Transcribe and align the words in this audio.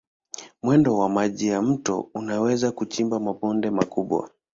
Mwendo 0.63 0.97
wa 0.97 1.09
maji 1.09 1.47
ya 1.47 1.61
mito 1.61 2.09
unaweza 2.13 2.71
kuchimba 2.71 3.19
mabonde 3.19 3.69
makubwa. 3.69 4.29